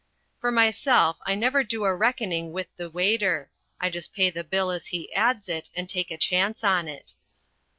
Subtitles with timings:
[0.39, 3.51] For myself I never do a reckoning with the waiter.
[3.79, 7.13] I just pay the bill as he adds it, and take a chance on it.